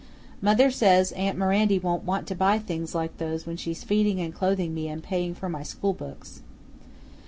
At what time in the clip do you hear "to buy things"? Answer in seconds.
2.25-2.95